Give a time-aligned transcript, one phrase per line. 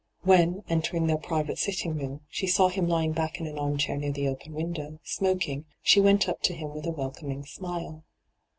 [0.23, 4.11] When, entering their private sitting room, she saw him lying back in an armchair near
[4.11, 8.03] the open window, smoking, she went op to him with a welcoming smile.